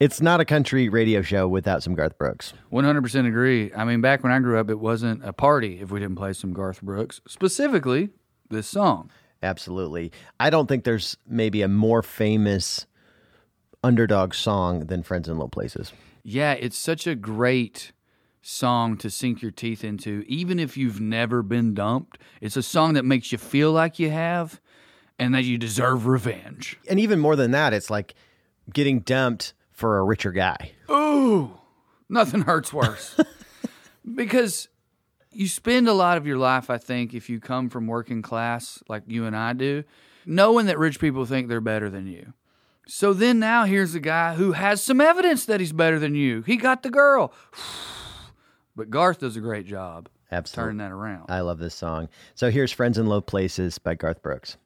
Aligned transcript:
It's 0.00 0.22
not 0.22 0.40
a 0.40 0.46
country 0.46 0.88
radio 0.88 1.20
show 1.20 1.46
without 1.46 1.82
some 1.82 1.94
Garth 1.94 2.16
Brooks. 2.16 2.54
100% 2.72 3.28
agree. 3.28 3.70
I 3.74 3.84
mean, 3.84 4.00
back 4.00 4.22
when 4.22 4.32
I 4.32 4.38
grew 4.38 4.58
up, 4.58 4.70
it 4.70 4.80
wasn't 4.80 5.22
a 5.22 5.34
party 5.34 5.78
if 5.78 5.90
we 5.90 6.00
didn't 6.00 6.16
play 6.16 6.32
some 6.32 6.54
Garth 6.54 6.80
Brooks, 6.80 7.20
specifically 7.28 8.08
this 8.48 8.66
song. 8.66 9.10
Absolutely. 9.42 10.10
I 10.38 10.48
don't 10.48 10.68
think 10.68 10.84
there's 10.84 11.18
maybe 11.26 11.60
a 11.60 11.68
more 11.68 12.02
famous 12.02 12.86
underdog 13.84 14.32
song 14.32 14.86
than 14.86 15.02
Friends 15.02 15.28
in 15.28 15.36
Low 15.36 15.48
Places. 15.48 15.92
Yeah, 16.22 16.52
it's 16.54 16.78
such 16.78 17.06
a 17.06 17.14
great 17.14 17.92
song 18.40 18.96
to 18.96 19.10
sink 19.10 19.42
your 19.42 19.50
teeth 19.50 19.84
into, 19.84 20.24
even 20.26 20.58
if 20.58 20.78
you've 20.78 20.98
never 20.98 21.42
been 21.42 21.74
dumped. 21.74 22.16
It's 22.40 22.56
a 22.56 22.62
song 22.62 22.94
that 22.94 23.04
makes 23.04 23.32
you 23.32 23.38
feel 23.38 23.70
like 23.70 23.98
you 23.98 24.08
have 24.08 24.62
and 25.18 25.34
that 25.34 25.44
you 25.44 25.58
deserve 25.58 26.06
revenge. 26.06 26.78
And 26.88 26.98
even 26.98 27.18
more 27.18 27.36
than 27.36 27.50
that, 27.50 27.74
it's 27.74 27.90
like 27.90 28.14
getting 28.72 29.00
dumped 29.00 29.52
for 29.80 29.98
a 29.98 30.04
richer 30.04 30.30
guy. 30.30 30.72
Ooh, 30.90 31.58
nothing 32.08 32.42
hurts 32.42 32.70
worse. 32.72 33.18
because 34.14 34.68
you 35.32 35.48
spend 35.48 35.88
a 35.88 35.94
lot 35.94 36.18
of 36.18 36.26
your 36.26 36.36
life, 36.36 36.68
I 36.68 36.76
think, 36.76 37.14
if 37.14 37.30
you 37.30 37.40
come 37.40 37.70
from 37.70 37.86
working 37.86 38.20
class 38.20 38.82
like 38.88 39.04
you 39.06 39.24
and 39.24 39.34
I 39.34 39.54
do, 39.54 39.84
knowing 40.26 40.66
that 40.66 40.78
rich 40.78 41.00
people 41.00 41.24
think 41.24 41.48
they're 41.48 41.62
better 41.62 41.88
than 41.88 42.06
you. 42.06 42.34
So 42.86 43.14
then 43.14 43.38
now 43.38 43.64
here's 43.64 43.94
a 43.94 44.00
guy 44.00 44.34
who 44.34 44.52
has 44.52 44.82
some 44.82 45.00
evidence 45.00 45.46
that 45.46 45.60
he's 45.60 45.72
better 45.72 45.98
than 45.98 46.14
you. 46.14 46.42
He 46.42 46.56
got 46.56 46.82
the 46.82 46.90
girl. 46.90 47.32
but 48.76 48.90
Garth 48.90 49.20
does 49.20 49.36
a 49.36 49.40
great 49.40 49.66
job 49.66 50.10
Absolutely. 50.30 50.72
turning 50.72 50.78
that 50.78 50.92
around. 50.92 51.30
I 51.30 51.40
love 51.40 51.58
this 51.58 51.74
song. 51.74 52.08
So 52.34 52.50
here's 52.50 52.72
Friends 52.72 52.98
in 52.98 53.06
Low 53.06 53.22
Places 53.22 53.78
by 53.78 53.94
Garth 53.94 54.22
Brooks. 54.22 54.58